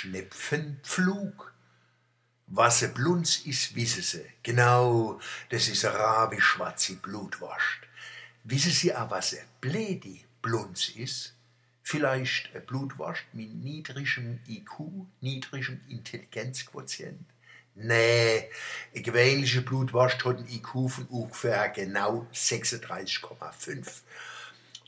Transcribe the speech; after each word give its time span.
Schnepfenpflug. 0.00 1.52
Was 2.46 2.82
ein 2.82 2.94
Blunz 2.94 3.40
ist, 3.44 3.74
wissen 3.74 4.02
Sie. 4.02 4.24
Genau, 4.42 5.20
das 5.50 5.68
ist 5.68 5.84
ein 5.84 5.94
rabi 5.94 6.40
schwarze 6.40 6.96
Blutwurst. 6.96 7.80
Wissen 8.44 8.72
Sie 8.72 8.94
auch, 8.94 9.10
was 9.10 9.34
ein 9.34 9.44
Blädi 9.60 10.24
Blunz 10.40 10.88
ist? 10.88 11.34
Vielleicht 11.82 12.54
ein 12.54 12.64
Blutwurst 12.64 13.24
mit 13.34 13.54
niedrigem 13.54 14.40
IQ, 14.48 15.06
niedrigem 15.20 15.82
Intelligenzquotient? 15.88 17.26
Nee, 17.74 18.48
eine 18.94 19.02
gewöhnliche 19.02 19.60
Blutwurst 19.60 20.24
hat 20.24 20.38
ein 20.38 20.48
IQ 20.48 20.90
von 20.90 21.06
ungefähr 21.10 21.68
genau 21.68 22.26
36,5. 22.32 23.86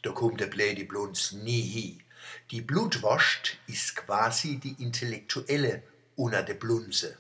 Da 0.03 0.11
kommt 0.13 0.41
der 0.41 0.47
Blädi 0.47 0.85
Blunz 0.85 1.33
nie 1.33 1.61
hin. 1.61 2.03
Die 2.51 2.61
Blutwurst 2.61 3.57
ist 3.67 3.97
quasi 3.97 4.59
die 4.59 4.83
intellektuelle 4.83 5.83
unter 6.17 6.43
der 6.43 6.55
Blunze. 6.55 7.19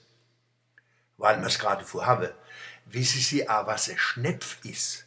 Weil 1.16 1.40
wir 1.40 1.46
es 1.46 1.58
gerade 1.58 1.84
vorhaben, 1.84 2.30
wissen 2.86 3.20
Sie 3.20 3.48
auch, 3.48 3.66
was 3.66 3.88
ein 3.88 3.98
Schnepf 3.98 4.58
ist? 4.64 5.06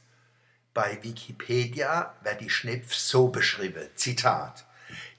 Bei 0.73 1.01
Wikipedia 1.03 2.15
wird 2.21 2.41
die 2.41 2.49
Schnepf 2.49 2.93
so 2.93 3.29
beschrieben, 3.29 3.87
Zitat. 3.95 4.65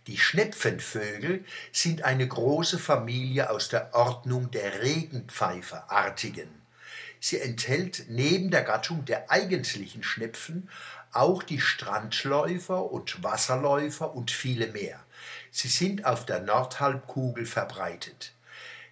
Die 0.06 0.18
Schnepfenvögel 0.18 1.44
sind 1.72 2.02
eine 2.02 2.28
große 2.28 2.78
Familie 2.78 3.50
aus 3.50 3.68
der 3.68 3.94
Ordnung 3.94 4.50
der 4.50 4.82
Regenpfeiferartigen. 4.82 6.65
Sie 7.28 7.40
enthält 7.40 8.04
neben 8.08 8.52
der 8.52 8.62
Gattung 8.62 9.04
der 9.04 9.32
eigentlichen 9.32 10.04
Schnepfen 10.04 10.70
auch 11.10 11.42
die 11.42 11.60
Strandläufer 11.60 12.92
und 12.92 13.20
Wasserläufer 13.24 14.14
und 14.14 14.30
viele 14.30 14.68
mehr. 14.68 15.04
Sie 15.50 15.66
sind 15.66 16.04
auf 16.04 16.24
der 16.24 16.38
Nordhalbkugel 16.38 17.44
verbreitet. 17.44 18.32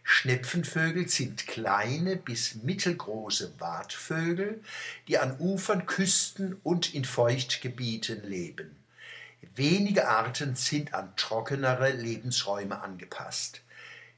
Schnepfenvögel 0.02 1.08
sind 1.08 1.46
kleine 1.46 2.16
bis 2.16 2.56
mittelgroße 2.56 3.52
Watvögel, 3.60 4.64
die 5.06 5.19
an 5.19 5.38
Ufern, 5.38 5.86
Küsten 5.86 6.56
und 6.64 6.92
in 6.92 7.04
Feuchtgebieten 7.04 8.28
leben. 8.28 8.74
Wenige 9.54 10.08
Arten 10.08 10.56
sind 10.56 10.92
an 10.92 11.14
trockenere 11.14 11.92
Lebensräume 11.92 12.82
angepasst. 12.82 13.60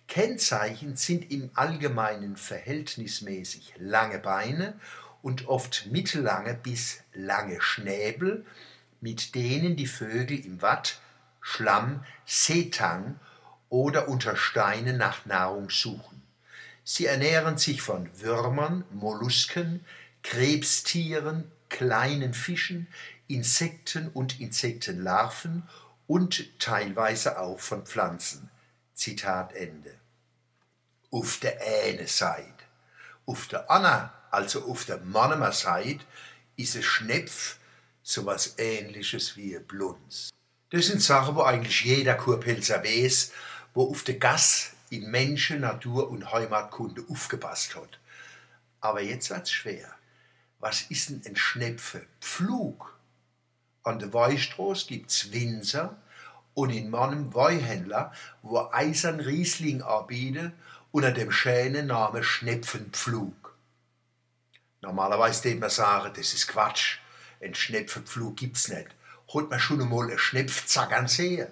Kennzeichen 0.08 0.96
sind 0.96 1.30
im 1.30 1.50
Allgemeinen 1.54 2.36
verhältnismäßig 2.36 3.74
lange 3.78 4.18
Beine 4.18 4.78
und 5.22 5.48
oft 5.48 5.86
mittellange 5.90 6.54
bis 6.54 7.00
lange 7.12 7.60
Schnäbel, 7.60 8.46
mit 9.00 9.34
denen 9.34 9.76
die 9.76 9.86
Vögel 9.86 10.44
im 10.44 10.62
Watt, 10.62 11.00
Schlamm, 11.40 12.04
Seetang 12.24 13.18
oder 13.68 14.08
unter 14.08 14.36
Steinen 14.36 14.96
nach 14.96 15.26
Nahrung 15.26 15.70
suchen. 15.70 16.22
Sie 16.84 17.06
ernähren 17.06 17.58
sich 17.58 17.82
von 17.82 18.08
Würmern, 18.20 18.84
Mollusken, 18.92 19.84
Krebstieren, 20.22 21.50
kleinen 21.68 22.32
Fischen, 22.32 22.86
Insekten 23.26 24.08
und 24.08 24.40
Insektenlarven 24.40 25.64
und 26.06 26.58
teilweise 26.60 27.40
auch 27.40 27.58
von 27.58 27.84
Pflanzen. 27.84 28.48
Zitat 28.96 29.52
Ende. 29.54 29.94
Auf 31.12 31.38
der 31.38 31.60
eine 31.60 32.08
Seite. 32.08 32.64
Auf 33.26 33.46
der 33.46 33.70
anderen 33.70 34.10
also 34.36 34.66
auf 34.66 34.84
der 34.84 34.98
Mannemer 34.98 35.52
Seite, 35.52 36.04
ist 36.56 36.76
ein 36.76 36.82
Schnepf 36.82 37.56
sowas 38.02 38.54
ähnliches 38.58 39.36
wie 39.36 39.56
ein 39.56 39.64
Blunz. 39.64 40.30
Das 40.70 40.86
sind 40.86 41.02
Sachen, 41.02 41.36
wo 41.36 41.42
eigentlich 41.42 41.84
jeder 41.84 42.14
Kurpelzer 42.14 42.84
weiß, 42.84 43.32
wo 43.72 43.90
auf 43.90 44.04
der 44.04 44.18
Gas 44.18 44.72
in 44.90 45.10
Menschen, 45.10 45.60
Natur 45.60 46.10
und 46.10 46.32
Heimatkunde 46.32 47.02
aufgepasst 47.08 47.76
hat. 47.76 47.98
Aber 48.80 49.00
jetzt 49.00 49.30
wird's 49.30 49.50
schwer. 49.50 49.90
Was 50.58 50.82
ist 50.82 51.08
denn 51.08 51.22
ein 51.24 51.36
Schnepfe? 51.36 52.06
Pflug. 52.20 52.94
An 53.82 53.98
der 53.98 54.12
Weichstraße 54.12 54.86
gibt's 54.86 55.32
Winzer 55.32 55.96
und 56.56 56.70
in 56.70 56.88
meinem 56.88 57.34
Weihhändler, 57.34 58.12
wo 58.40 58.70
Eisern 58.72 59.20
Riesling 59.20 59.82
anbieten, 59.82 60.54
unter 60.90 61.12
dem 61.12 61.30
schönen 61.30 61.88
Namen 61.88 62.24
Schnepfenpflug. 62.24 63.54
Normalerweise 64.80 65.44
würde 65.44 65.60
man 65.60 65.68
sagen, 65.68 66.14
das 66.16 66.32
ist 66.32 66.48
Quatsch. 66.48 66.96
Ein 67.42 67.54
Schnepfenpflug 67.54 68.36
gibt's 68.38 68.68
nicht. 68.68 68.88
Holt 69.28 69.50
man 69.50 69.60
schon 69.60 69.82
einmal 69.82 70.08
einen 70.08 70.18
Schnepfzackern 70.18 71.08
sehen. 71.08 71.48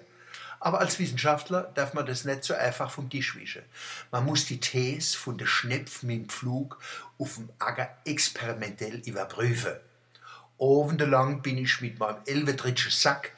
Aber 0.59 0.79
als 0.79 0.97
Wissenschaftler 0.97 1.71
darf 1.75 1.93
man 1.93 2.07
das 2.07 2.25
nicht 2.25 2.43
so 2.43 2.55
einfach 2.55 2.89
vom 2.89 3.07
Tisch 3.07 3.35
wischen. 3.35 3.61
Man 4.09 4.25
muss 4.25 4.45
die 4.45 4.59
These 4.59 5.15
von 5.15 5.37
der 5.37 5.45
Schnepf 5.45 6.01
mit 6.01 6.17
dem 6.17 6.29
Pflug 6.29 6.79
auf 7.19 7.35
dem 7.35 7.49
Acker 7.59 7.95
experimentell 8.05 9.03
überprüfen. 9.05 9.75
Obenlang 10.57 11.43
bin 11.43 11.59
ich 11.59 11.79
mit 11.81 11.99
meinem 11.99 12.23
elvetritschen 12.25 12.91
Sack 12.91 13.34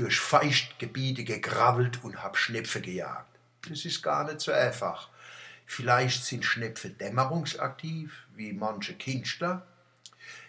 durch 0.00 0.18
Feuchtgebiete 0.18 1.24
gegravelt 1.24 2.02
und 2.02 2.22
hab 2.22 2.38
Schnepfe 2.38 2.80
gejagt. 2.80 3.38
Das 3.68 3.84
ist 3.84 4.02
gar 4.02 4.24
nicht 4.24 4.40
so 4.40 4.50
einfach. 4.50 5.10
Vielleicht 5.66 6.24
sind 6.24 6.44
Schnepfe 6.44 6.88
dämmerungsaktiv, 6.88 8.26
wie 8.34 8.54
manche 8.54 8.94
Künstler. 8.94 9.66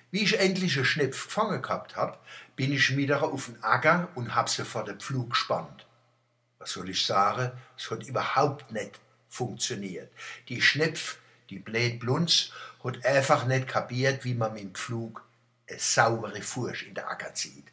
Wie 0.09 0.23
ich 0.23 0.39
endlich 0.39 0.77
einen 0.77 0.85
Schnepf 0.85 1.25
gefangen 1.25 1.61
gehabt 1.61 1.97
hab, 1.97 2.25
bin 2.55 2.71
ich 2.71 2.95
wieder 2.95 3.23
auf 3.23 3.47
den 3.47 3.61
Acker 3.61 4.07
und 4.15 4.35
hab 4.35 4.47
sie 4.47 4.63
vor 4.63 4.85
den 4.85 4.99
Pflug 5.01 5.31
gespannt. 5.31 5.85
Was 6.57 6.71
soll 6.71 6.89
ich 6.89 7.05
sagen? 7.05 7.51
Es 7.77 7.91
hat 7.91 8.03
überhaupt 8.03 8.71
nicht 8.71 9.01
funktioniert. 9.27 10.11
Die 10.47 10.61
Schnepf, 10.61 11.17
die 11.49 11.59
blöd 11.59 11.99
Blunz, 11.99 12.51
hat 12.83 13.05
einfach 13.05 13.45
nicht 13.45 13.67
kapiert, 13.67 14.23
wie 14.23 14.33
man 14.33 14.53
mit 14.53 14.63
dem 14.63 14.75
Pflug 14.75 15.25
saubere 15.79 16.41
Furcht 16.41 16.83
in 16.83 16.97
Acker 16.97 17.33
zieht. 17.33 17.65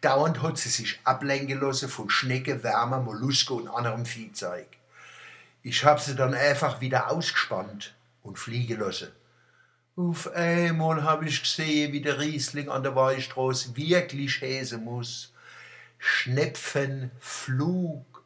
Dauernd 0.00 0.42
hat 0.42 0.58
sie 0.58 0.68
sich 0.68 1.00
ablenken 1.04 1.60
lassen 1.60 1.88
von 1.88 2.10
Schnecke, 2.10 2.62
Wärmer, 2.62 3.00
Molluske 3.00 3.54
und 3.54 3.68
anderem 3.68 4.06
Viehzeug. 4.06 4.66
Ich 5.62 5.84
hab 5.84 6.00
sie 6.00 6.14
dann 6.14 6.34
einfach 6.34 6.80
wieder 6.80 7.10
ausgespannt 7.10 7.94
und 8.22 8.38
fliegen 8.38 8.80
lassen. 8.80 9.12
Auf 9.96 10.32
einmal 10.32 11.04
hab 11.04 11.22
ich 11.22 11.42
gesehen, 11.42 11.92
wie 11.92 12.00
der 12.00 12.18
Riesling 12.18 12.70
an 12.70 12.82
der 12.82 12.96
Weichstraße 12.96 13.76
wirklich 13.76 14.40
häsen 14.40 14.84
muss. 14.84 15.32
Schnepfen, 15.98 17.10
Flug. 17.20 18.19